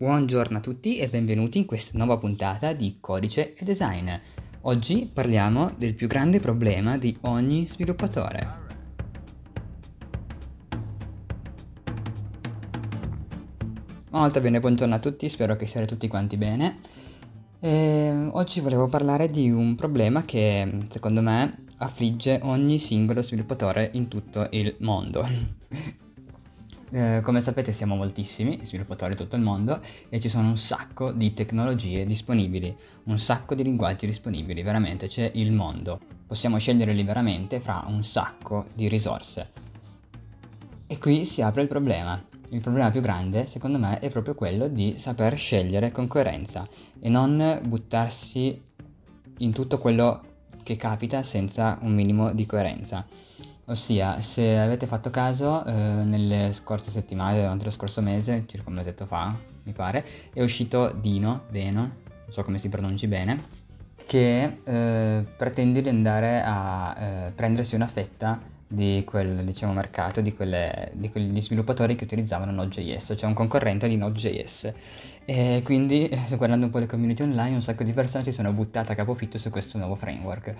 Buongiorno 0.00 0.56
a 0.56 0.60
tutti 0.62 0.96
e 0.96 1.10
benvenuti 1.10 1.58
in 1.58 1.66
questa 1.66 1.98
nuova 1.98 2.16
puntata 2.16 2.72
di 2.72 2.96
Codice 3.00 3.52
e 3.52 3.64
Design. 3.66 4.10
Oggi 4.62 5.10
parliamo 5.12 5.74
del 5.76 5.92
più 5.92 6.08
grande 6.08 6.40
problema 6.40 6.96
di 6.96 7.14
ogni 7.20 7.66
sviluppatore. 7.66 8.48
Molto 14.08 14.40
bene, 14.40 14.58
buongiorno 14.58 14.94
a 14.94 14.98
tutti, 14.98 15.28
spero 15.28 15.54
che 15.56 15.66
siate 15.66 15.86
tutti 15.86 16.08
quanti 16.08 16.38
bene. 16.38 16.78
E 17.60 18.30
oggi 18.30 18.60
volevo 18.60 18.88
parlare 18.88 19.28
di 19.28 19.50
un 19.50 19.74
problema 19.74 20.24
che 20.24 20.78
secondo 20.88 21.20
me 21.20 21.66
affligge 21.76 22.40
ogni 22.44 22.78
singolo 22.78 23.20
sviluppatore 23.20 23.90
in 23.92 24.08
tutto 24.08 24.46
il 24.52 24.76
mondo. 24.78 25.28
Eh, 26.92 27.20
come 27.22 27.40
sapete 27.40 27.72
siamo 27.72 27.94
moltissimi 27.94 28.64
sviluppatori 28.64 29.12
in 29.12 29.16
tutto 29.16 29.36
il 29.36 29.42
mondo 29.42 29.80
e 30.08 30.18
ci 30.18 30.28
sono 30.28 30.48
un 30.48 30.58
sacco 30.58 31.12
di 31.12 31.32
tecnologie 31.34 32.04
disponibili, 32.04 32.76
un 33.04 33.16
sacco 33.16 33.54
di 33.54 33.62
linguaggi 33.62 34.06
disponibili, 34.06 34.62
veramente 34.62 35.06
c'è 35.06 35.30
il 35.34 35.52
mondo. 35.52 36.00
Possiamo 36.26 36.58
scegliere 36.58 36.92
liberamente 36.92 37.60
fra 37.60 37.84
un 37.86 38.02
sacco 38.02 38.66
di 38.74 38.88
risorse. 38.88 39.50
E 40.88 40.98
qui 40.98 41.24
si 41.24 41.42
apre 41.42 41.62
il 41.62 41.68
problema. 41.68 42.20
Il 42.50 42.60
problema 42.60 42.90
più 42.90 43.00
grande, 43.00 43.46
secondo 43.46 43.78
me, 43.78 44.00
è 44.00 44.10
proprio 44.10 44.34
quello 44.34 44.66
di 44.66 44.96
saper 44.96 45.36
scegliere 45.36 45.92
con 45.92 46.08
coerenza 46.08 46.66
e 46.98 47.08
non 47.08 47.60
buttarsi 47.66 48.60
in 49.38 49.52
tutto 49.52 49.78
quello 49.78 50.22
che 50.64 50.74
capita 50.74 51.22
senza 51.22 51.78
un 51.82 51.94
minimo 51.94 52.32
di 52.32 52.46
coerenza. 52.46 53.06
Ossia, 53.70 54.20
se 54.20 54.58
avete 54.58 54.88
fatto 54.88 55.10
caso, 55.10 55.64
eh, 55.64 55.72
nelle 55.72 56.52
scorse 56.52 56.90
settimane, 56.90 57.38
durante 57.38 57.66
lo 57.66 57.70
scorso 57.70 58.02
mese, 58.02 58.42
circa 58.48 58.68
un 58.68 58.74
mesetto 58.74 59.06
fa, 59.06 59.32
mi 59.62 59.70
pare, 59.70 60.04
è 60.32 60.42
uscito 60.42 60.90
Dino, 60.90 61.44
Deno, 61.48 61.80
non 61.82 62.30
so 62.30 62.42
come 62.42 62.58
si 62.58 62.68
pronunci 62.68 63.06
bene, 63.06 63.40
che 64.06 64.58
eh, 64.64 65.24
pretende 65.36 65.82
di 65.82 65.88
andare 65.88 66.42
a 66.44 66.96
eh, 66.98 67.30
prendersi 67.30 67.76
una 67.76 67.86
fetta 67.86 68.40
di 68.72 69.02
quel 69.04 69.44
diciamo, 69.44 69.72
mercato, 69.72 70.20
di, 70.20 70.32
quelle, 70.32 70.92
di, 70.94 71.10
quegli 71.10 71.40
sviluppatori 71.40 71.96
che 71.96 72.04
utilizzavano 72.04 72.52
Node.js, 72.52 73.14
cioè 73.16 73.26
un 73.26 73.34
concorrente 73.34 73.88
di 73.88 73.96
Node.js. 73.96 74.72
E 75.24 75.60
quindi, 75.64 76.08
guardando 76.38 76.66
un 76.66 76.70
po' 76.70 76.78
le 76.78 76.86
community 76.86 77.24
online, 77.24 77.56
un 77.56 77.62
sacco 77.62 77.82
di 77.82 77.92
persone 77.92 78.22
si 78.22 78.30
sono 78.30 78.52
buttate 78.52 78.92
a 78.92 78.94
capofitto 78.94 79.38
su 79.38 79.50
questo 79.50 79.76
nuovo 79.76 79.96
framework. 79.96 80.54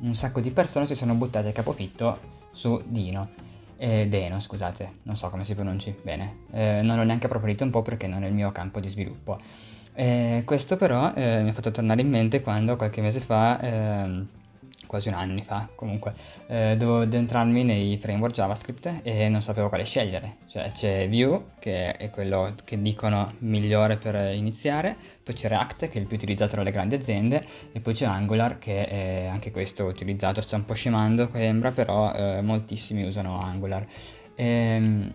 Un 0.00 0.14
sacco 0.14 0.40
di 0.40 0.50
persone 0.50 0.86
si 0.86 0.94
sono 0.94 1.12
buttate 1.12 1.50
a 1.50 1.52
capofitto 1.52 2.18
su 2.52 2.82
Dino. 2.86 3.28
Eh, 3.76 4.06
Deno, 4.08 4.40
scusate, 4.40 4.90
non 5.02 5.16
so 5.16 5.28
come 5.28 5.44
si 5.44 5.54
pronunci 5.54 5.94
bene. 6.02 6.36
Eh, 6.52 6.80
non 6.80 6.96
l'ho 6.96 7.04
neanche 7.04 7.26
approfondito 7.26 7.64
un 7.64 7.70
po' 7.70 7.82
perché 7.82 8.06
non 8.06 8.24
è 8.24 8.28
il 8.28 8.34
mio 8.34 8.50
campo 8.50 8.80
di 8.80 8.88
sviluppo. 8.88 9.38
Eh, 9.92 10.42
questo 10.46 10.78
però 10.78 11.12
eh, 11.12 11.42
mi 11.42 11.50
ha 11.50 11.52
fatto 11.52 11.70
tornare 11.70 12.00
in 12.00 12.08
mente 12.08 12.40
quando 12.40 12.76
qualche 12.76 13.02
mese 13.02 13.20
fa 13.20 13.60
ehm, 13.60 14.26
quasi 14.92 15.08
un 15.08 15.14
anno 15.14 15.40
fa 15.42 15.70
comunque, 15.74 16.12
eh, 16.48 16.76
dovevo 16.76 17.00
addentrarmi 17.00 17.64
nei 17.64 17.96
framework 17.96 18.34
JavaScript 18.34 19.00
e 19.02 19.30
non 19.30 19.40
sapevo 19.42 19.70
quale 19.70 19.84
scegliere. 19.84 20.36
Cioè 20.48 20.70
c'è 20.72 21.08
Vue, 21.08 21.52
che 21.58 21.92
è 21.92 22.10
quello 22.10 22.54
che 22.62 22.80
dicono 22.82 23.36
migliore 23.38 23.96
per 23.96 24.34
iniziare, 24.34 24.94
poi 25.22 25.34
c'è 25.34 25.48
React, 25.48 25.88
che 25.88 25.96
è 25.96 26.00
il 26.02 26.06
più 26.06 26.16
utilizzato 26.16 26.56
dalle 26.56 26.70
grandi 26.70 26.94
aziende, 26.94 27.42
e 27.72 27.80
poi 27.80 27.94
c'è 27.94 28.04
Angular, 28.04 28.58
che 28.58 28.86
è 28.86 29.24
anche 29.24 29.50
questo 29.50 29.84
utilizzato, 29.84 30.42
sta 30.42 30.56
un 30.56 30.66
po' 30.66 30.74
scemando, 30.74 31.30
sembra, 31.32 31.70
però 31.70 32.12
eh, 32.12 32.42
moltissimi 32.42 33.02
usano 33.02 33.40
Angular. 33.40 33.86
E, 34.34 34.44
ehm, 34.44 35.14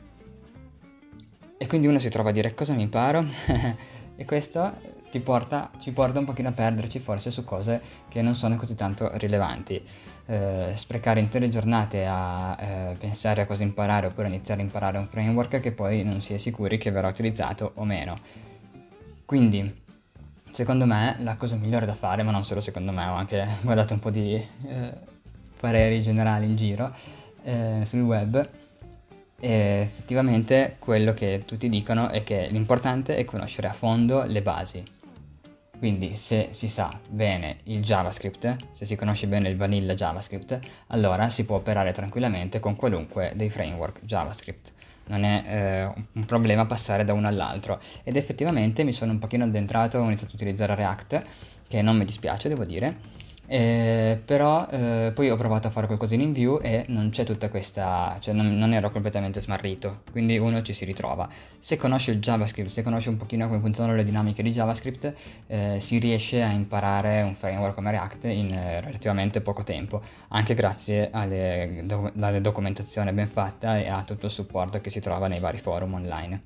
e 1.60 1.68
quindi 1.68 1.86
uno 1.86 2.00
si 2.00 2.10
trova 2.10 2.30
a 2.30 2.34
dire 2.34 2.56
cosa 2.56 2.74
mi 2.74 2.82
imparo? 2.82 3.24
e 4.16 4.26
questo 4.26 4.97
porta, 5.20 5.72
ci 5.80 5.92
porta 5.92 6.20
un 6.20 6.26
pochino 6.26 6.50
a 6.50 6.52
perderci 6.52 7.00
forse 7.00 7.32
su 7.32 7.44
cose 7.44 7.82
che 8.10 8.22
non 8.22 8.36
sono 8.36 8.56
così 8.56 8.76
tanto 8.76 9.10
rilevanti. 9.14 9.82
Eh, 10.26 10.72
sprecare 10.76 11.22
intere 11.22 11.48
giornate 11.48 12.06
a 12.06 12.58
eh, 12.60 12.96
pensare 13.00 13.42
a 13.42 13.46
cosa 13.46 13.64
imparare 13.64 14.08
oppure 14.08 14.28
iniziare 14.28 14.60
a 14.60 14.64
imparare 14.64 14.98
un 14.98 15.08
framework 15.08 15.62
che 15.62 15.72
poi 15.72 16.04
non 16.04 16.20
si 16.22 16.34
è 16.34 16.38
sicuri 16.38 16.78
che 16.78 16.92
verrà 16.92 17.08
utilizzato 17.08 17.72
o 17.76 17.86
meno. 17.86 18.20
Quindi, 19.26 19.84
secondo 20.52 20.86
me, 20.86 21.16
la 21.20 21.36
cosa 21.36 21.56
migliore 21.56 21.86
da 21.86 21.96
fare, 21.96 22.24
ma 22.24 22.32
non 22.32 22.46
solo 22.46 22.60
secondo 22.62 22.92
me, 22.92 23.06
ho 23.06 23.14
anche 23.14 23.48
guardato 23.64 23.94
un 23.94 24.00
po' 24.00 24.10
di 24.10 24.34
eh, 24.36 24.94
pareri 25.60 26.02
generali 26.02 26.46
in 26.46 26.56
giro 26.56 26.94
eh, 27.44 27.82
sul 27.86 28.02
web, 28.02 28.50
e 29.40 29.82
effettivamente 29.82 30.78
quello 30.80 31.14
che 31.14 31.44
tutti 31.46 31.70
dicono 31.70 32.10
è 32.10 32.24
che 32.24 32.48
l'importante 32.50 33.16
è 33.18 33.26
conoscere 33.26 33.68
a 33.68 33.74
fondo 33.74 34.24
le 34.24 34.42
basi, 34.42 34.84
quindi 35.78 36.16
se 36.16 36.50
si 36.52 36.68
sa 36.68 37.00
bene 37.10 37.60
il 37.64 37.82
JavaScript, 37.82 38.58
se 38.72 38.86
si 38.86 38.96
conosce 38.96 39.28
bene 39.28 39.50
il 39.50 39.58
vanilla 39.58 39.94
JavaScript, 39.94 40.60
allora 40.88 41.30
si 41.30 41.46
può 41.46 41.58
operare 41.58 41.92
tranquillamente 41.92 42.60
con 42.60 42.76
qualunque 42.76 43.34
dei 43.36 43.50
framework 43.50 44.04
JavaScript. 44.04 44.74
Non 45.08 45.24
è 45.24 45.44
eh, 45.46 46.04
un 46.14 46.26
problema 46.26 46.66
passare 46.66 47.06
da 47.06 47.14
uno 47.14 47.28
all'altro. 47.28 47.80
Ed 48.04 48.16
effettivamente 48.16 48.84
mi 48.84 48.92
sono 48.92 49.12
un 49.12 49.20
pochino 49.20 49.44
addentrato, 49.44 50.00
ho 50.00 50.06
iniziato 50.06 50.34
a 50.34 50.36
utilizzare 50.36 50.76
React, 50.76 51.24
che 51.68 51.82
non 51.82 51.98
mi 51.98 52.06
dispiace, 52.06 52.50
devo 52.50 52.66
dire, 52.66 52.98
eh, 53.50 54.22
però 54.26 54.68
eh, 54.70 55.12
poi 55.16 55.30
ho 55.30 55.38
provato 55.38 55.68
a 55.68 55.70
fare 55.70 55.88
qualcosina 55.88 56.22
in 56.22 56.34
Vue 56.34 56.60
e 56.62 56.86
non 56.90 57.10
c'è 57.12 57.24
tutta 57.24 57.48
questa, 57.48 58.18
cioè 58.20 58.34
non, 58.34 58.58
non, 58.58 58.74
ero 58.74 58.92
completamente 58.92 59.40
smarrito, 59.40 60.02
quindi 60.12 60.38
uno 60.38 60.62
ci 60.62 60.74
si 60.74 60.84
ritrova. 60.84 61.30
Se 61.58 61.78
conosce 61.78 62.12
il 62.12 62.20
JavaScript, 62.20 62.70
se 62.70 62.84
conosce 62.84 63.08
un 63.08 63.16
pochino 63.16 63.48
come 63.48 63.62
funzionano 63.62 63.96
le 63.96 64.04
dinamiche 64.04 64.44
di 64.44 64.52
JavaScript, 64.52 65.14
eh, 65.48 65.78
si 65.80 65.98
riesce 65.98 66.44
a 66.44 66.52
imparare 66.52 67.22
un 67.22 67.36
framework 67.36 67.74
come 67.74 67.92
React 67.92 68.26
in 68.26 68.54
eh, 68.54 68.82
relativamente 68.82 69.40
poco 69.40 69.64
tempo, 69.64 70.02
anche 70.30 70.54
grazie 70.54 71.10
alle, 71.10 71.84
do- 71.86 72.12
alla 72.20 72.40
documentazione 72.42 73.14
ben 73.14 73.30
fatta 73.30 73.78
e 73.78 73.88
a 73.88 74.04
tutto 74.04 74.26
il 74.26 74.32
supporto 74.34 74.82
che 74.82 74.90
si 74.90 75.00
trova 75.00 75.28
nei 75.28 75.40
vari 75.40 75.60
forum 75.60 75.94
online. 75.94 76.42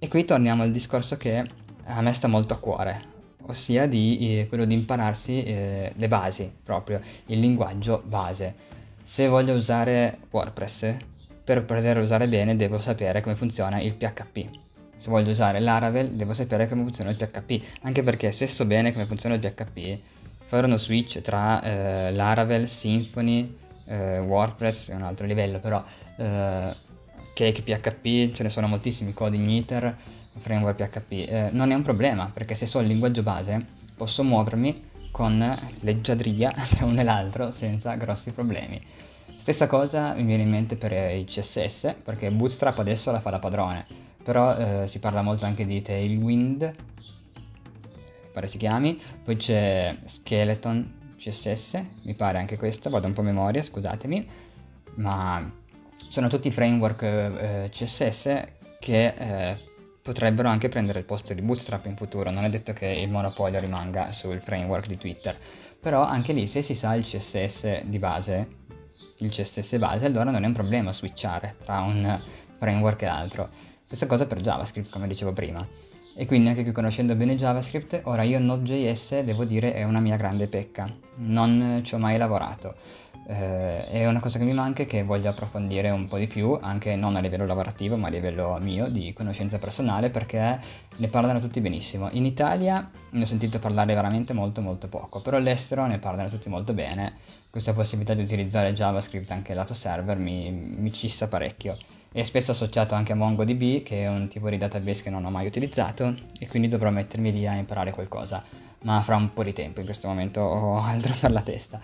E 0.00 0.08
qui 0.08 0.24
torniamo 0.24 0.64
al 0.64 0.72
discorso 0.72 1.16
che 1.16 1.48
a 1.84 2.00
me 2.00 2.12
sta 2.12 2.26
molto 2.26 2.54
a 2.54 2.58
cuore, 2.58 3.11
ossia 3.46 3.86
di 3.86 4.38
eh, 4.38 4.46
quello 4.48 4.64
di 4.64 4.74
impararsi 4.74 5.42
eh, 5.42 5.92
le 5.94 6.08
basi 6.08 6.50
proprio, 6.62 7.00
il 7.26 7.38
linguaggio 7.38 8.02
base. 8.04 8.54
Se 9.02 9.26
voglio 9.26 9.54
usare 9.54 10.18
WordPress, 10.30 10.96
per 11.44 11.64
poter 11.64 11.98
usare 11.98 12.28
bene 12.28 12.56
devo 12.56 12.78
sapere 12.78 13.20
come 13.20 13.34
funziona 13.34 13.80
il 13.80 13.94
PHP. 13.94 14.48
Se 14.96 15.10
voglio 15.10 15.30
usare 15.30 15.58
Laravel 15.58 16.12
devo 16.12 16.32
sapere 16.32 16.68
come 16.68 16.82
funziona 16.82 17.10
il 17.10 17.16
PHP, 17.16 17.80
anche 17.82 18.02
perché 18.02 18.30
se 18.30 18.46
so 18.46 18.64
bene 18.64 18.92
come 18.92 19.06
funziona 19.06 19.34
il 19.34 19.40
PHP, 19.40 19.98
fare 20.44 20.66
uno 20.66 20.76
switch 20.76 21.20
tra 21.20 21.60
eh, 21.62 22.12
Laravel, 22.12 22.68
Symfony, 22.68 23.56
eh, 23.86 24.18
WordPress 24.20 24.90
è 24.90 24.94
un 24.94 25.02
altro 25.02 25.26
livello, 25.26 25.58
però 25.58 25.82
eh, 26.16 26.76
Cake 27.34 27.62
PHP, 27.62 28.32
ce 28.32 28.42
ne 28.42 28.48
sono 28.48 28.66
moltissimi, 28.66 29.12
coding 29.12 29.44
meter, 29.44 29.96
framework 30.38 30.76
PHP, 30.76 31.12
eh, 31.12 31.48
non 31.52 31.70
è 31.70 31.74
un 31.74 31.82
problema 31.82 32.30
perché 32.32 32.54
se 32.54 32.66
so 32.66 32.80
il 32.80 32.86
linguaggio 32.86 33.22
base 33.22 33.80
posso 33.96 34.24
muovermi 34.24 34.90
con 35.10 35.58
leggiadria 35.80 36.50
tra 36.70 36.86
uno 36.86 37.00
e 37.00 37.04
l'altro 37.04 37.50
senza 37.50 37.94
grossi 37.94 38.32
problemi. 38.32 38.80
Stessa 39.36 39.66
cosa 39.66 40.14
mi 40.14 40.24
viene 40.24 40.42
in 40.44 40.50
mente 40.50 40.76
per 40.76 40.92
il 40.92 41.24
CSS 41.24 41.96
perché 42.04 42.30
Bootstrap 42.30 42.78
adesso 42.78 43.10
la 43.10 43.20
fa 43.20 43.30
da 43.30 43.38
padrone, 43.38 43.86
però 44.22 44.56
eh, 44.56 44.86
si 44.86 44.98
parla 44.98 45.22
molto 45.22 45.44
anche 45.44 45.66
di 45.66 45.82
Tailwind, 45.82 46.72
pare 48.32 48.46
si 48.46 48.56
chiami, 48.56 49.00
poi 49.22 49.36
c'è 49.36 49.96
Skeleton 50.04 51.00
CSS, 51.16 51.82
mi 52.02 52.14
pare 52.14 52.38
anche 52.38 52.56
questo, 52.56 52.88
vado 52.88 53.06
un 53.06 53.12
po' 53.12 53.20
a 53.20 53.24
memoria, 53.24 53.62
scusatemi, 53.62 54.28
ma 54.94 55.60
sono 56.12 56.28
tutti 56.28 56.50
framework 56.50 57.02
eh, 57.04 57.68
CSS 57.70 58.44
che 58.78 59.14
eh, 59.16 59.56
potrebbero 60.02 60.46
anche 60.46 60.68
prendere 60.68 60.98
il 60.98 61.06
posto 61.06 61.32
di 61.32 61.40
Bootstrap 61.40 61.86
in 61.86 61.96
futuro, 61.96 62.30
non 62.30 62.44
è 62.44 62.50
detto 62.50 62.74
che 62.74 62.84
il 62.84 63.08
monopolio 63.08 63.58
rimanga 63.58 64.12
sul 64.12 64.38
framework 64.42 64.88
di 64.88 64.98
Twitter, 64.98 65.34
però 65.80 66.02
anche 66.04 66.34
lì 66.34 66.46
se 66.46 66.60
si 66.60 66.74
sa 66.74 66.92
il 66.92 67.02
CSS 67.04 67.84
di 67.84 67.98
base, 67.98 68.46
il 69.20 69.30
CSS 69.30 69.78
base, 69.78 70.04
allora 70.04 70.30
non 70.30 70.44
è 70.44 70.46
un 70.46 70.52
problema 70.52 70.92
switchare 70.92 71.56
tra 71.64 71.80
un 71.80 72.20
framework 72.58 73.00
e 73.00 73.06
l'altro. 73.06 73.48
Stessa 73.82 74.04
cosa 74.04 74.26
per 74.26 74.42
JavaScript, 74.42 74.90
come 74.90 75.08
dicevo 75.08 75.32
prima. 75.32 75.66
E 76.14 76.26
quindi 76.26 76.50
anche 76.50 76.62
qui 76.62 76.72
conoscendo 76.72 77.14
bene 77.14 77.36
JavaScript, 77.36 78.02
ora 78.04 78.20
io 78.20 78.38
Node.js 78.38 79.20
devo 79.20 79.46
dire 79.46 79.72
è 79.72 79.84
una 79.84 80.00
mia 80.00 80.16
grande 80.16 80.46
pecca, 80.46 80.94
non 81.16 81.80
ci 81.82 81.94
ho 81.94 81.98
mai 81.98 82.18
lavorato 82.18 82.74
eh, 83.26 83.86
è 83.86 84.06
una 84.06 84.18
cosa 84.20 84.38
che 84.38 84.44
mi 84.44 84.52
manca 84.52 84.82
e 84.82 84.86
che 84.86 85.04
voglio 85.04 85.30
approfondire 85.30 85.90
un 85.90 86.08
po' 86.08 86.18
di 86.18 86.26
più, 86.26 86.58
anche 86.60 86.96
non 86.96 87.14
a 87.16 87.20
livello 87.20 87.46
lavorativo, 87.46 87.96
ma 87.96 88.08
a 88.08 88.10
livello 88.10 88.58
mio, 88.60 88.88
di 88.88 89.12
conoscenza 89.12 89.58
personale, 89.58 90.10
perché 90.10 90.58
ne 90.96 91.08
parlano 91.08 91.40
tutti 91.40 91.60
benissimo. 91.60 92.08
In 92.12 92.24
Italia 92.24 92.90
ne 93.10 93.22
ho 93.22 93.26
sentito 93.26 93.58
parlare 93.58 93.94
veramente 93.94 94.32
molto 94.32 94.60
molto 94.60 94.88
poco, 94.88 95.20
però 95.20 95.36
all'estero 95.36 95.86
ne 95.86 95.98
parlano 95.98 96.28
tutti 96.28 96.48
molto 96.48 96.72
bene. 96.72 97.14
Questa 97.48 97.72
possibilità 97.72 98.14
di 98.14 98.22
utilizzare 98.22 98.72
JavaScript 98.72 99.30
anche 99.30 99.54
lato 99.54 99.74
server 99.74 100.16
mi, 100.18 100.50
mi 100.50 100.92
cissa 100.92 101.28
parecchio. 101.28 101.76
è 102.10 102.22
spesso 102.24 102.50
associato 102.50 102.94
anche 102.94 103.12
a 103.12 103.14
MongoDB, 103.14 103.82
che 103.82 104.02
è 104.02 104.08
un 104.08 104.28
tipo 104.28 104.48
di 104.50 104.58
database 104.58 105.02
che 105.02 105.10
non 105.10 105.24
ho 105.24 105.30
mai 105.30 105.46
utilizzato 105.46 106.14
e 106.38 106.48
quindi 106.48 106.68
dovrò 106.68 106.90
mettermi 106.90 107.30
lì 107.32 107.46
a 107.46 107.54
imparare 107.54 107.92
qualcosa, 107.92 108.42
ma 108.82 109.00
fra 109.02 109.16
un 109.16 109.32
po' 109.32 109.44
di 109.44 109.52
tempo, 109.52 109.80
in 109.80 109.86
questo 109.86 110.08
momento 110.08 110.40
ho 110.40 110.80
altro 110.82 111.14
per 111.20 111.30
la 111.30 111.42
testa. 111.42 111.80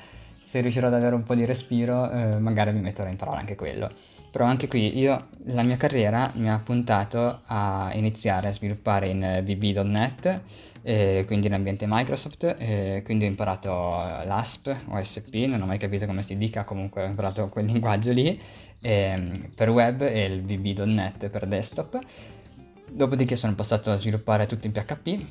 Se 0.48 0.62
riuscirò 0.62 0.86
ad 0.86 0.94
avere 0.94 1.14
un 1.14 1.24
po' 1.24 1.34
di 1.34 1.44
respiro, 1.44 2.10
eh, 2.10 2.38
magari 2.38 2.72
mi 2.72 2.80
metterò 2.80 3.06
a 3.06 3.10
imparare 3.10 3.36
anche 3.36 3.54
quello. 3.54 3.90
Però 4.30 4.46
anche 4.46 4.66
qui 4.66 4.96
io, 4.96 5.26
la 5.44 5.62
mia 5.62 5.76
carriera 5.76 6.32
mi 6.36 6.48
ha 6.48 6.58
puntato 6.58 7.42
a 7.44 7.90
iniziare 7.92 8.48
a 8.48 8.50
sviluppare 8.50 9.08
in 9.08 9.42
VB.NET, 9.44 10.40
eh, 10.80 11.24
quindi 11.26 11.48
in 11.48 11.52
ambiente 11.52 11.84
Microsoft, 11.86 12.56
eh, 12.58 13.02
quindi 13.04 13.26
ho 13.26 13.28
imparato 13.28 13.68
l'ASP 13.68 14.74
o 14.86 14.96
SP, 15.04 15.44
non 15.44 15.60
ho 15.60 15.66
mai 15.66 15.76
capito 15.76 16.06
come 16.06 16.22
si 16.22 16.38
dica, 16.38 16.64
comunque 16.64 17.02
ho 17.02 17.06
imparato 17.06 17.46
quel 17.48 17.66
linguaggio 17.66 18.12
lì, 18.12 18.40
eh, 18.80 19.50
per 19.54 19.68
web 19.68 20.00
e 20.00 20.24
il 20.24 20.42
VB.NET 20.42 21.28
per 21.28 21.46
desktop. 21.46 21.98
Dopodiché 22.90 23.36
sono 23.36 23.54
passato 23.54 23.90
a 23.90 23.96
sviluppare 23.96 24.46
tutto 24.46 24.66
in 24.66 24.72
PHP 24.72 25.26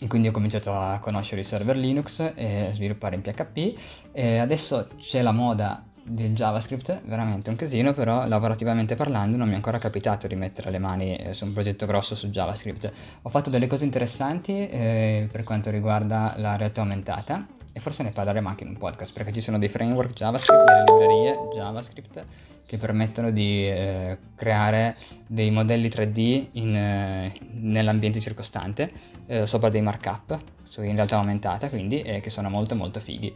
e 0.00 0.06
quindi 0.06 0.28
ho 0.28 0.32
cominciato 0.32 0.72
a 0.72 0.98
conoscere 0.98 1.40
i 1.42 1.44
server 1.44 1.76
Linux 1.76 2.32
e 2.34 2.66
a 2.66 2.72
sviluppare 2.72 3.14
in 3.14 3.22
PHP 3.22 3.78
e 4.12 4.38
adesso 4.38 4.88
c'è 4.98 5.22
la 5.22 5.32
moda 5.32 5.84
del 6.06 6.34
JavaScript, 6.34 7.02
veramente 7.06 7.48
un 7.48 7.56
casino, 7.56 7.94
però 7.94 8.26
lavorativamente 8.28 8.94
parlando 8.94 9.36
non 9.36 9.46
mi 9.46 9.54
è 9.54 9.56
ancora 9.56 9.78
capitato 9.78 10.26
di 10.26 10.34
mettere 10.34 10.70
le 10.70 10.78
mani 10.78 11.16
eh, 11.16 11.32
su 11.32 11.46
un 11.46 11.54
progetto 11.54 11.86
grosso 11.86 12.14
su 12.14 12.28
JavaScript. 12.28 12.92
Ho 13.22 13.30
fatto 13.30 13.48
delle 13.48 13.66
cose 13.66 13.84
interessanti 13.84 14.68
eh, 14.68 15.28
per 15.30 15.44
quanto 15.44 15.70
riguarda 15.70 16.34
la 16.36 16.56
realtà 16.56 16.82
aumentata 16.82 17.46
e 17.76 17.80
forse 17.80 18.04
ne 18.04 18.12
parleremo 18.12 18.48
anche 18.48 18.62
in 18.62 18.70
un 18.70 18.78
podcast 18.78 19.12
perché 19.12 19.32
ci 19.32 19.40
sono 19.40 19.58
dei 19.58 19.68
framework 19.68 20.12
JavaScript, 20.12 20.64
delle 20.64 20.84
librerie 20.84 21.38
JavaScript 21.54 22.24
che 22.64 22.78
permettono 22.78 23.30
di 23.32 23.68
eh, 23.68 24.16
creare 24.36 24.96
dei 25.26 25.50
modelli 25.50 25.88
3D 25.88 26.46
in, 26.52 26.76
eh, 26.76 27.32
nell'ambiente 27.50 28.20
circostante 28.20 28.92
eh, 29.26 29.46
sopra 29.46 29.68
dei 29.70 29.82
markup 29.82 30.40
in 30.78 30.94
realtà 30.94 31.16
aumentata 31.16 31.68
quindi 31.68 32.02
che 32.02 32.30
sono 32.30 32.48
molto 32.48 32.74
molto 32.74 32.98
fighi. 32.98 33.32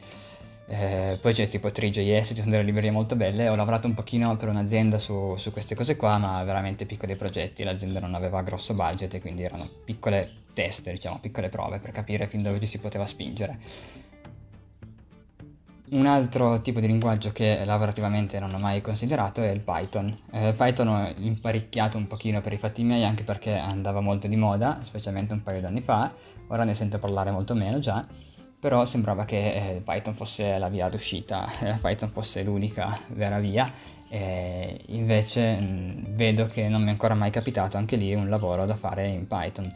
Eh, 0.70 1.18
poi 1.22 1.32
c'è 1.32 1.48
tipo 1.48 1.68
3JS, 1.68 2.24
ci 2.24 2.36
sono 2.36 2.50
delle 2.50 2.62
librerie 2.62 2.90
molto 2.90 3.16
belle. 3.16 3.48
Ho 3.48 3.54
lavorato 3.54 3.86
un 3.86 3.94
pochino 3.94 4.36
per 4.36 4.48
un'azienda 4.48 4.98
su, 4.98 5.34
su, 5.36 5.50
queste 5.50 5.74
cose 5.74 5.96
qua, 5.96 6.18
ma 6.18 6.44
veramente 6.44 6.84
piccoli 6.84 7.16
progetti. 7.16 7.64
L'azienda 7.64 8.00
non 8.00 8.14
aveva 8.14 8.42
grosso 8.42 8.74
budget 8.74 9.14
e 9.14 9.20
quindi 9.20 9.44
erano 9.44 9.66
piccole 9.84 10.30
test, 10.52 10.90
diciamo, 10.90 11.20
piccole 11.20 11.48
prove 11.48 11.78
per 11.78 11.92
capire 11.92 12.26
fin 12.26 12.42
dove 12.42 12.60
ci 12.60 12.66
si 12.66 12.80
poteva 12.80 13.06
spingere. 13.06 13.58
Un 15.90 16.06
altro 16.06 16.60
tipo 16.60 16.80
di 16.80 16.86
linguaggio 16.86 17.32
che 17.32 17.64
lavorativamente 17.64 18.38
non 18.38 18.54
ho 18.54 18.58
mai 18.58 18.80
considerato 18.80 19.42
è 19.42 19.48
il 19.48 19.60
Python. 19.60 20.16
Eh, 20.30 20.52
Python 20.56 20.88
ho 20.88 21.12
imparicchiato 21.16 21.96
un 21.96 22.06
pochino 22.06 22.40
per 22.40 22.52
i 22.52 22.58
fatti 22.58 22.82
miei 22.82 23.04
anche 23.04 23.24
perché 23.24 23.54
andava 23.54 24.00
molto 24.00 24.28
di 24.28 24.36
moda, 24.36 24.82
specialmente 24.82 25.32
un 25.32 25.42
paio 25.42 25.60
di 25.60 25.66
anni 25.66 25.80
fa, 25.80 26.12
ora 26.48 26.64
ne 26.64 26.74
sento 26.74 26.98
parlare 26.98 27.30
molto 27.30 27.54
meno 27.54 27.78
già 27.78 28.04
però 28.60 28.84
sembrava 28.84 29.24
che 29.24 29.76
eh, 29.76 29.82
Python 29.84 30.14
fosse 30.14 30.58
la 30.58 30.68
via 30.68 30.88
d'uscita, 30.88 31.48
Python 31.80 32.08
fosse 32.08 32.42
l'unica 32.42 32.98
vera 33.08 33.38
via, 33.38 33.72
e 34.08 34.80
invece 34.86 35.58
mh, 35.58 36.16
vedo 36.16 36.46
che 36.48 36.68
non 36.68 36.80
mi 36.80 36.88
è 36.88 36.90
ancora 36.90 37.14
mai 37.14 37.30
capitato 37.30 37.76
anche 37.76 37.96
lì 37.96 38.14
un 38.14 38.28
lavoro 38.28 38.66
da 38.66 38.74
fare 38.74 39.06
in 39.06 39.26
Python. 39.26 39.72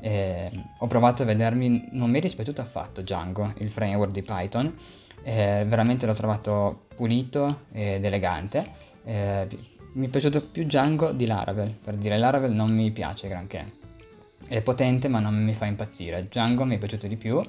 Eh, 0.00 0.50
ho 0.78 0.86
provato 0.86 1.22
a 1.22 1.26
vedermi, 1.26 1.88
non 1.92 2.10
mi 2.10 2.18
è 2.18 2.20
dispiaciuto 2.20 2.60
affatto 2.60 3.00
Django, 3.00 3.54
il 3.58 3.70
framework 3.70 4.12
di 4.12 4.22
Python, 4.22 4.76
veramente 5.22 6.06
l'ho 6.06 6.14
trovato 6.14 6.86
pulito 6.94 7.62
ed 7.72 8.04
elegante. 8.04 8.66
Eh, 9.04 9.48
mi 9.92 10.06
è 10.06 10.10
piaciuto 10.10 10.42
più 10.42 10.64
Django 10.64 11.12
di 11.12 11.26
Laravel, 11.26 11.74
per 11.82 11.94
dire 11.94 12.18
Laravel 12.18 12.52
non 12.52 12.70
mi 12.70 12.90
piace 12.90 13.28
granché. 13.28 13.84
È 14.48 14.60
potente 14.62 15.08
ma 15.08 15.20
non 15.20 15.34
mi 15.34 15.54
fa 15.54 15.66
impazzire. 15.66 16.26
Django 16.28 16.64
mi 16.64 16.76
è 16.76 16.78
piaciuto 16.78 17.06
di 17.06 17.16
più 17.16 17.42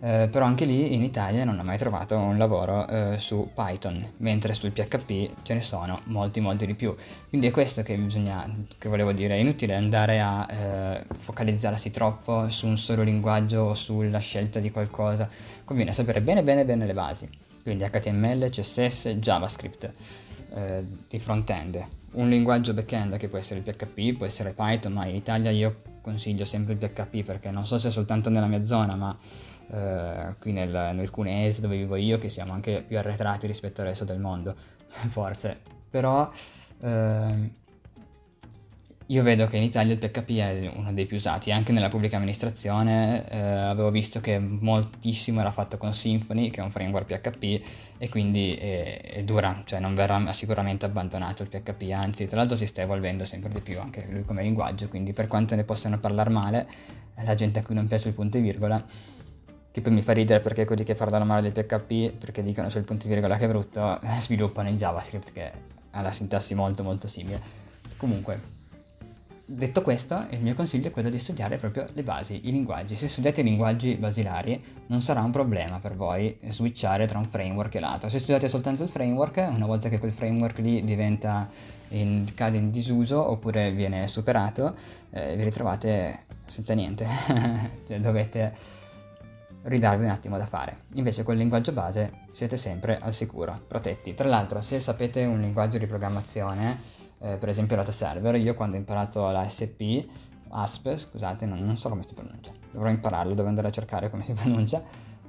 eh, 0.00 0.28
però 0.30 0.44
anche 0.44 0.64
lì 0.64 0.94
in 0.94 1.02
Italia 1.02 1.44
non 1.44 1.58
ho 1.58 1.64
mai 1.64 1.76
trovato 1.76 2.16
un 2.16 2.38
lavoro 2.38 2.86
eh, 2.86 3.18
su 3.18 3.50
Python, 3.52 4.12
mentre 4.18 4.52
sul 4.52 4.70
PHP 4.70 5.42
ce 5.42 5.54
ne 5.54 5.60
sono 5.60 6.00
molti 6.04 6.40
molti 6.40 6.66
di 6.66 6.74
più. 6.74 6.94
Quindi 7.28 7.48
è 7.48 7.50
questo 7.50 7.82
che 7.82 7.96
bisogna, 7.96 8.48
che 8.78 8.88
volevo 8.88 9.12
dire, 9.12 9.34
è 9.34 9.38
inutile 9.38 9.74
andare 9.74 10.20
a 10.20 10.46
eh, 10.48 11.04
focalizzarsi 11.16 11.90
troppo 11.90 12.48
su 12.48 12.66
un 12.68 12.78
solo 12.78 13.02
linguaggio 13.02 13.60
o 13.60 13.74
sulla 13.74 14.20
scelta 14.20 14.60
di 14.60 14.70
qualcosa, 14.70 15.28
conviene 15.64 15.92
sapere 15.92 16.20
bene 16.20 16.44
bene 16.44 16.64
bene 16.64 16.86
le 16.86 16.94
basi, 16.94 17.28
quindi 17.62 17.84
HTML, 17.84 18.50
CSS, 18.50 19.08
JavaScript 19.18 19.92
eh, 20.54 20.84
di 21.08 21.18
front-end. 21.18 21.86
Un 22.12 22.28
linguaggio 22.28 22.72
back-end 22.74 23.16
che 23.16 23.28
può 23.28 23.38
essere 23.38 23.60
il 23.60 23.64
PHP, 23.64 24.16
può 24.16 24.26
essere 24.26 24.52
Python, 24.52 24.92
ma 24.92 25.06
in 25.06 25.14
Italia 25.14 25.50
io 25.50 25.82
consiglio 26.00 26.44
sempre 26.44 26.72
il 26.72 26.78
PHP 26.78 27.22
perché 27.22 27.50
non 27.50 27.66
so 27.66 27.78
se 27.78 27.88
è 27.88 27.90
soltanto 27.90 28.30
nella 28.30 28.46
mia 28.46 28.64
zona, 28.64 28.94
ma 28.94 29.16
eh, 29.70 30.34
qui 30.38 30.52
nel, 30.52 30.94
nel 30.94 31.10
Cuneese 31.10 31.60
dove 31.60 31.76
vivo 31.76 31.96
io, 31.96 32.18
che 32.18 32.28
siamo 32.28 32.52
anche 32.52 32.82
più 32.86 32.98
arretrati 32.98 33.46
rispetto 33.46 33.82
al 33.82 33.88
resto 33.88 34.04
del 34.04 34.18
mondo, 34.18 34.54
forse. 35.08 35.60
Però 35.90 36.30
eh, 36.80 37.50
io 39.10 39.22
vedo 39.22 39.46
che 39.46 39.56
in 39.56 39.62
Italia 39.62 39.94
il 39.94 39.98
PHP 39.98 40.30
è 40.36 40.70
uno 40.74 40.92
dei 40.92 41.06
più 41.06 41.16
usati, 41.16 41.50
anche 41.50 41.72
nella 41.72 41.88
pubblica 41.88 42.16
amministrazione 42.16 43.26
eh, 43.30 43.38
avevo 43.38 43.90
visto 43.90 44.20
che 44.20 44.38
moltissimo 44.38 45.40
era 45.40 45.50
fatto 45.50 45.78
con 45.78 45.94
Symfony, 45.94 46.50
che 46.50 46.60
è 46.60 46.62
un 46.62 46.70
framework 46.70 47.06
PHP, 47.06 47.64
e 47.96 48.08
quindi 48.10 48.54
è, 48.54 49.00
è, 49.00 49.22
dura, 49.24 49.62
cioè 49.64 49.80
non 49.80 49.94
verrà 49.94 50.30
sicuramente 50.34 50.84
abbandonato 50.84 51.42
il 51.42 51.48
PHP, 51.48 51.90
anzi 51.90 52.26
tra 52.26 52.36
l'altro 52.36 52.54
si 52.54 52.66
sta 52.66 52.82
evolvendo 52.82 53.24
sempre 53.24 53.50
di 53.50 53.62
più 53.62 53.80
anche 53.80 54.06
lui 54.10 54.24
come 54.24 54.42
linguaggio, 54.42 54.88
quindi 54.88 55.14
per 55.14 55.26
quanto 55.26 55.54
ne 55.54 55.64
possano 55.64 55.98
parlare 55.98 56.30
male, 56.30 56.68
la 57.14 57.34
gente 57.34 57.60
a 57.60 57.62
cui 57.62 57.74
non 57.74 57.86
piace 57.86 58.08
il 58.08 58.14
punto 58.14 58.36
e 58.36 58.42
virgola, 58.42 58.84
che 59.70 59.80
poi 59.80 59.92
mi 59.92 60.02
fa 60.02 60.12
ridere 60.12 60.40
perché 60.40 60.66
quelli 60.66 60.84
che 60.84 60.94
parlano 60.94 61.24
male 61.24 61.50
del 61.50 61.52
PHP, 61.52 62.12
perché 62.18 62.42
dicono 62.42 62.66
il 62.66 62.84
punto 62.84 63.06
di 63.06 63.12
virgola 63.12 63.38
che 63.38 63.46
è 63.46 63.48
brutto, 63.48 64.00
sviluppano 64.20 64.68
in 64.68 64.76
JavaScript 64.76 65.32
che 65.32 65.50
ha 65.92 66.02
la 66.02 66.12
sintassi 66.12 66.54
molto 66.54 66.82
molto 66.82 67.08
simile. 67.08 67.40
Comunque, 67.96 68.57
detto 69.50 69.80
questo, 69.80 70.26
il 70.30 70.42
mio 70.42 70.54
consiglio 70.54 70.88
è 70.88 70.90
quello 70.90 71.08
di 71.08 71.18
studiare 71.18 71.56
proprio 71.56 71.86
le 71.94 72.02
basi, 72.02 72.46
i 72.46 72.50
linguaggi. 72.50 72.96
Se 72.96 73.08
studiate 73.08 73.40
i 73.40 73.44
linguaggi 73.44 73.94
basilari 73.94 74.62
non 74.88 75.00
sarà 75.00 75.22
un 75.22 75.30
problema 75.30 75.78
per 75.78 75.96
voi 75.96 76.36
switchare 76.50 77.06
tra 77.06 77.16
un 77.16 77.24
framework 77.24 77.74
e 77.74 77.80
l'altro. 77.80 78.10
Se 78.10 78.18
studiate 78.18 78.46
soltanto 78.48 78.82
il 78.82 78.90
framework, 78.90 79.48
una 79.50 79.64
volta 79.64 79.88
che 79.88 79.98
quel 79.98 80.12
framework 80.12 80.58
lì 80.58 80.84
diventa 80.84 81.48
in, 81.88 82.26
cade 82.34 82.58
in 82.58 82.70
disuso 82.70 83.30
oppure 83.30 83.72
viene 83.72 84.06
superato, 84.06 84.74
eh, 85.10 85.34
vi 85.34 85.44
ritrovate 85.44 86.24
senza 86.44 86.74
niente. 86.74 87.06
cioè 87.88 88.00
dovete 88.00 88.54
ridarvi 89.62 90.04
un 90.04 90.10
attimo 90.10 90.36
da 90.36 90.46
fare. 90.46 90.84
Invece 90.94 91.22
col 91.22 91.36
linguaggio 91.36 91.72
base 91.72 92.26
siete 92.32 92.58
sempre 92.58 92.98
al 92.98 93.14
sicuro, 93.14 93.58
protetti. 93.66 94.12
Tra 94.12 94.28
l'altro, 94.28 94.60
se 94.60 94.78
sapete 94.78 95.24
un 95.24 95.40
linguaggio 95.40 95.78
di 95.78 95.86
programmazione, 95.86 96.97
eh, 97.20 97.36
per 97.36 97.48
esempio 97.48 97.76
Data 97.76 97.92
Server, 97.92 98.36
io 98.36 98.54
quando 98.54 98.76
ho 98.76 98.78
imparato 98.78 99.28
la 99.30 99.46
SP, 99.48 100.06
ASP, 100.50 100.96
scusate, 100.96 101.46
non, 101.46 101.64
non, 101.64 101.76
so 101.76 101.88
come 101.88 102.02
si 102.02 102.14
pronuncia, 102.14 102.52
dovrò 102.70 102.88
impararlo, 102.88 103.34
devo 103.34 103.48
andare 103.48 103.68
a 103.68 103.72
cercare 103.72 104.10
come 104.10 104.24
si 104.24 104.32
pronuncia. 104.34 104.82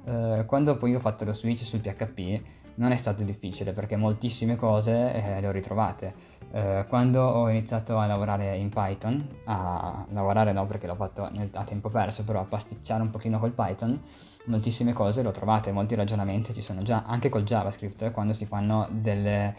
Eh, 0.04 0.44
quando 0.46 0.76
poi 0.76 0.94
ho 0.94 1.00
fatto 1.00 1.24
lo 1.24 1.32
switch 1.32 1.62
sul 1.62 1.80
PHP, 1.80 2.42
non 2.76 2.92
è 2.92 2.96
stato 2.96 3.22
difficile 3.22 3.72
perché 3.72 3.96
moltissime 3.96 4.56
cose 4.56 5.12
eh, 5.12 5.40
le 5.40 5.46
ho 5.46 5.50
ritrovate. 5.50 6.14
Eh, 6.52 6.86
quando 6.88 7.22
ho 7.22 7.48
iniziato 7.48 7.98
a 7.98 8.06
lavorare 8.06 8.56
in 8.56 8.70
Python, 8.70 9.26
a 9.44 10.04
lavorare 10.10 10.52
no 10.52 10.66
perché 10.66 10.86
l'ho 10.86 10.94
fatto 10.94 11.28
nel, 11.32 11.50
a 11.52 11.64
tempo 11.64 11.90
perso, 11.90 12.24
però 12.24 12.40
a 12.40 12.44
pasticciare 12.44 13.02
un 13.02 13.10
pochino 13.10 13.38
col 13.38 13.52
Python, 13.52 14.00
moltissime 14.46 14.92
cose 14.92 15.22
le 15.22 15.28
ho 15.28 15.32
trovate, 15.32 15.72
molti 15.72 15.94
ragionamenti 15.94 16.54
ci 16.54 16.62
sono 16.62 16.82
già, 16.82 17.02
anche 17.06 17.28
col 17.28 17.44
JavaScript, 17.44 18.10
quando 18.12 18.32
si 18.32 18.46
fanno 18.46 18.88
delle 18.90 19.54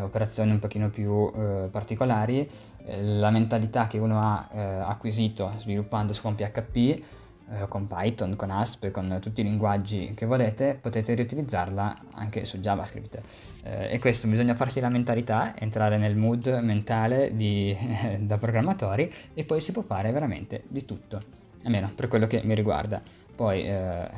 operazioni 0.00 0.50
un 0.50 0.58
pochino 0.58 0.88
più 0.90 1.30
eh, 1.34 1.68
particolari, 1.70 2.48
eh, 2.84 3.02
la 3.02 3.30
mentalità 3.30 3.86
che 3.86 3.98
uno 3.98 4.20
ha 4.20 4.48
eh, 4.52 4.60
acquisito 4.60 5.52
sviluppando 5.58 6.12
su 6.12 6.26
un 6.26 6.34
PHP 6.34 6.76
eh, 7.52 7.68
con 7.68 7.86
Python, 7.86 8.34
con 8.36 8.50
ASP, 8.50 8.90
con 8.90 9.18
tutti 9.20 9.42
i 9.42 9.44
linguaggi 9.44 10.12
che 10.14 10.26
volete, 10.26 10.78
potete 10.80 11.14
riutilizzarla 11.14 11.98
anche 12.12 12.44
su 12.44 12.58
JavaScript. 12.58 13.20
Eh, 13.64 13.92
e 13.92 13.98
questo 13.98 14.26
bisogna 14.28 14.54
farsi 14.54 14.80
la 14.80 14.88
mentalità, 14.88 15.54
entrare 15.58 15.98
nel 15.98 16.16
mood 16.16 16.46
mentale 16.62 17.34
di, 17.36 17.76
da 18.20 18.38
programmatori 18.38 19.12
e 19.34 19.44
poi 19.44 19.60
si 19.60 19.72
può 19.72 19.82
fare 19.82 20.10
veramente 20.12 20.64
di 20.68 20.84
tutto, 20.84 21.22
almeno 21.64 21.92
per 21.94 22.08
quello 22.08 22.26
che 22.26 22.40
mi 22.44 22.54
riguarda. 22.54 23.02
Poi 23.34 23.62
eh, 23.64 24.08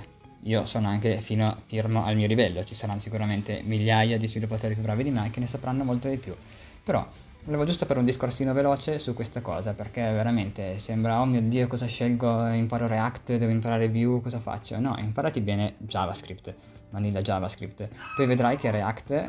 io 0.45 0.65
sono 0.65 0.89
anche 0.89 1.21
fino, 1.21 1.63
firmo 1.67 2.05
al 2.05 2.17
mio 2.17 2.27
livello, 2.27 2.65
ci 2.65 2.75
saranno 2.75 3.01
sicuramente 3.01 3.61
migliaia 3.65 4.19
di 4.19 4.27
sviluppatori 4.27 4.75
più 4.75 4.83
bravi 4.83 5.03
di 5.03 5.11
me 5.11 5.31
che 5.31 5.41
ne 5.41 5.47
sapranno 5.47 5.85
molto 5.85 6.09
di 6.09 6.17
più. 6.17 6.35
Però 6.83 7.07
Volevo 7.47 7.65
giusto 7.65 7.85
fare 7.85 7.99
un 7.99 8.07
discorsino 8.07 8.55
veloce 8.55 8.99
su 8.99 9.13
questa 9.13 9.43
cosa, 9.43 9.75
perché 9.75 10.01
veramente 10.01 10.79
sembra, 10.79 11.21
oh 11.21 11.27
mio 11.27 11.43
Dio, 11.43 11.67
cosa 11.67 11.85
scelgo? 11.85 12.47
Imparo 12.47 12.87
React, 12.87 13.37
devo 13.37 13.53
imparare 13.53 13.91
Vue, 13.91 14.23
cosa 14.23 14.41
faccio? 14.41 14.81
No, 14.81 14.97
imparati 14.99 15.43
bene 15.43 15.75
JavaScript, 15.77 16.55
vanilla 16.89 17.21
JavaScript. 17.21 17.87
Poi 18.17 18.27
vedrai 18.27 18.57
che 18.57 18.71
React 18.71 19.27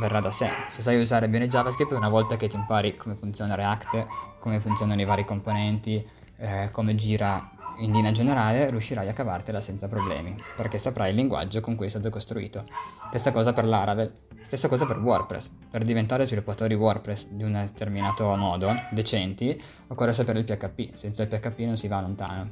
verrà 0.00 0.18
da 0.20 0.30
sé. 0.30 0.48
Se 0.70 0.80
sai 0.80 0.98
usare 0.98 1.28
bene 1.28 1.46
JavaScript, 1.46 1.92
una 1.92 2.08
volta 2.08 2.36
che 2.36 2.48
ti 2.48 2.56
impari 2.56 2.96
come 2.96 3.16
funziona 3.16 3.54
React, 3.54 4.06
come 4.38 4.60
funzionano 4.60 5.02
i 5.02 5.04
vari 5.04 5.26
componenti, 5.26 6.02
eh, 6.38 6.70
come 6.72 6.94
gira 6.94 7.50
in 7.78 7.92
linea 7.92 8.12
generale, 8.12 8.70
riuscirai 8.70 9.08
a 9.08 9.12
cavartela 9.12 9.60
senza 9.60 9.88
problemi, 9.88 10.36
perché 10.56 10.78
saprai 10.78 11.10
il 11.10 11.16
linguaggio 11.16 11.60
con 11.60 11.76
cui 11.76 11.86
è 11.86 11.88
stato 11.88 12.10
costruito. 12.10 12.64
Stessa 13.08 13.32
cosa 13.32 13.52
per 13.52 13.64
Laravel, 13.64 14.12
stessa 14.42 14.68
cosa 14.68 14.86
per 14.86 14.98
WordPress. 14.98 15.50
Per 15.70 15.84
diventare 15.84 16.24
sviluppatori 16.24 16.74
WordPress 16.74 17.28
di 17.28 17.42
un 17.42 17.52
determinato 17.52 18.34
modo, 18.36 18.74
decenti, 18.90 19.60
occorre 19.88 20.12
sapere 20.12 20.40
il 20.40 20.44
PHP, 20.44 20.94
senza 20.94 21.22
il 21.22 21.28
PHP 21.28 21.58
non 21.60 21.76
si 21.76 21.88
va 21.88 22.00
lontano. 22.00 22.50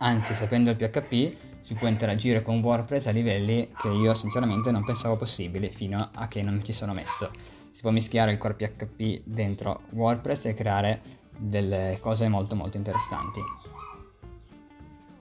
Anzi, 0.00 0.34
sapendo 0.34 0.70
il 0.70 0.76
PHP 0.76 1.60
si 1.60 1.74
può 1.74 1.86
interagire 1.86 2.42
con 2.42 2.60
WordPress 2.60 3.06
a 3.06 3.12
livelli 3.12 3.70
che 3.76 3.88
io 3.88 4.14
sinceramente 4.14 4.70
non 4.70 4.84
pensavo 4.84 5.16
possibili 5.16 5.70
fino 5.70 6.10
a 6.12 6.26
che 6.26 6.42
non 6.42 6.62
ci 6.64 6.72
sono 6.72 6.92
messo. 6.92 7.30
Si 7.70 7.82
può 7.82 7.90
mischiare 7.90 8.32
il 8.32 8.38
core 8.38 8.54
PHP 8.54 9.22
dentro 9.24 9.82
WordPress 9.90 10.46
e 10.46 10.54
creare 10.54 11.00
delle 11.36 11.98
cose 12.00 12.28
molto 12.28 12.56
molto 12.56 12.76
interessanti. 12.76 13.40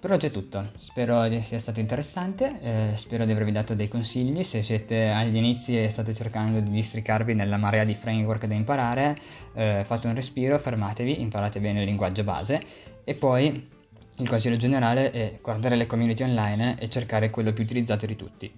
Per 0.02 0.12
oggi 0.12 0.26
è 0.26 0.32
tutto, 0.32 0.72
spero 0.78 1.30
sia 1.42 1.60
stato 1.60 1.80
interessante, 1.80 2.60
eh, 2.60 2.98
spero 2.98 3.24
di 3.24 3.34
avervi 3.34 3.52
dato 3.52 3.76
dei 3.76 3.88
consigli, 3.88 4.44
se 4.44 4.64
siete 4.64 5.12
agli 5.12 5.36
inizi 5.36 5.80
e 5.80 5.90
state 5.90 6.16
cercando 6.16 6.60
di 6.60 6.72
districarvi 6.72 7.36
nella 7.36 7.58
marea 7.58 7.84
di 7.84 7.94
framework 7.94 8.48
da 8.48 8.56
imparare, 8.56 9.16
eh, 9.54 9.84
fate 9.86 10.08
un 10.08 10.16
respiro, 10.16 10.58
fermatevi, 10.58 11.22
imparate 11.22 11.60
bene 11.60 11.82
il 11.82 11.86
linguaggio 11.86 12.24
base 12.24 12.64
e 13.04 13.14
poi 13.14 13.70
il 14.16 14.28
consiglio 14.28 14.58
generale 14.58 15.12
è 15.12 15.38
guardare 15.40 15.76
le 15.76 15.86
community 15.86 16.24
online 16.24 16.80
e 16.80 16.90
cercare 16.90 17.30
quello 17.30 17.54
più 17.54 17.64
utilizzato 17.64 18.08
di 18.08 18.16
tutti. 18.16 18.52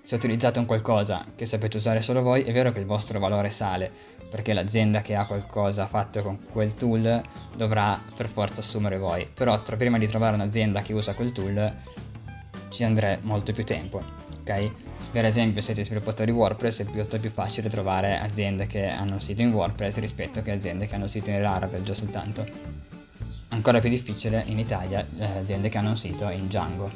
Se 0.00 0.14
utilizzate 0.14 0.60
un 0.60 0.66
qualcosa 0.66 1.26
che 1.34 1.46
sapete 1.46 1.78
usare 1.78 2.00
solo 2.00 2.22
voi, 2.22 2.44
è 2.44 2.52
vero 2.52 2.70
che 2.70 2.78
il 2.78 2.86
vostro 2.86 3.18
valore 3.18 3.50
sale, 3.50 3.90
perché 4.30 4.52
l'azienda 4.52 5.02
che 5.02 5.14
ha 5.14 5.26
qualcosa 5.26 5.86
fatto 5.86 6.22
con 6.22 6.38
quel 6.50 6.74
tool 6.74 7.22
dovrà 7.54 8.00
per 8.14 8.28
forza 8.28 8.60
assumere 8.60 8.98
voi. 8.98 9.28
Però 9.32 9.60
prima 9.60 9.98
di 9.98 10.06
trovare 10.06 10.34
un'azienda 10.34 10.80
che 10.80 10.92
usa 10.92 11.14
quel 11.14 11.32
tool 11.32 11.74
ci 12.68 12.84
andrà 12.84 13.18
molto 13.22 13.52
più 13.52 13.64
tempo, 13.64 14.02
ok? 14.40 14.70
Per 15.12 15.24
esempio, 15.24 15.60
se 15.60 15.68
siete 15.68 15.84
sviluppatori 15.84 16.30
WordPress 16.30 16.82
è 16.82 16.86
molto 16.92 17.18
più 17.18 17.30
facile 17.30 17.68
trovare 17.68 18.18
aziende 18.18 18.66
che 18.66 18.88
hanno 18.88 19.14
un 19.14 19.20
sito 19.20 19.42
in 19.42 19.52
WordPress 19.52 19.96
rispetto 19.96 20.42
che 20.42 20.50
aziende 20.50 20.86
che 20.86 20.94
hanno 20.94 21.04
un 21.04 21.10
sito 21.10 21.30
in 21.30 21.40
Laravel 21.40 21.82
già 21.82 21.94
soltanto. 21.94 22.46
Ancora 23.48 23.80
più 23.80 23.88
difficile 23.88 24.42
in 24.46 24.58
Italia 24.58 25.06
eh, 25.16 25.38
aziende 25.38 25.68
che 25.68 25.78
hanno 25.78 25.90
un 25.90 25.96
sito 25.96 26.28
in 26.28 26.46
Django. 26.46 26.90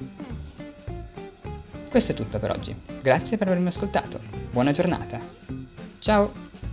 Questo 1.88 2.12
è 2.12 2.14
tutto 2.14 2.38
per 2.38 2.50
oggi. 2.50 2.74
Grazie 3.00 3.36
per 3.36 3.48
avermi 3.48 3.68
ascoltato. 3.68 4.20
Buona 4.50 4.72
giornata. 4.72 5.18
Ciao! 6.00 6.69